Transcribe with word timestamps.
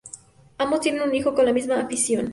Ambos 0.57 0.79
tienen 0.81 1.03
un 1.03 1.13
hijo 1.13 1.35
con 1.35 1.45
la 1.45 1.53
misma 1.53 1.79
afición. 1.79 2.29